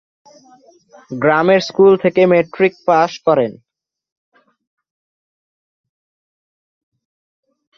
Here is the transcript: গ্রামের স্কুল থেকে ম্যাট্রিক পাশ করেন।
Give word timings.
গ্রামের 1.21 1.61
স্কুল 1.61 1.93
থেকে 1.97 2.21
ম্যাট্রিক 2.31 2.73
পাশ 2.87 3.11
করেন। 3.25 3.51